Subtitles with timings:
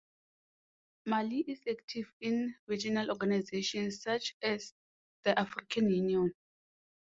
[1.05, 4.73] Mali is active in regional organizations such as
[5.21, 6.33] the African Union.